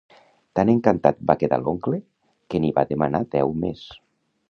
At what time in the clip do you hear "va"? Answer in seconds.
1.31-1.35, 2.79-2.89